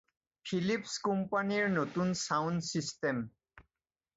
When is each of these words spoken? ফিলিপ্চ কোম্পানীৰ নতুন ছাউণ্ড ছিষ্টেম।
ফিলিপ্চ 0.51 0.93
কোম্পানীৰ 1.09 1.69
নতুন 1.75 2.15
ছাউণ্ড 2.23 2.67
ছিষ্টেম। 2.73 3.21